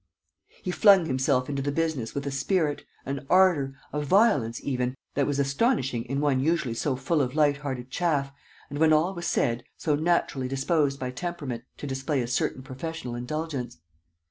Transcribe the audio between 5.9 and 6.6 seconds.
in one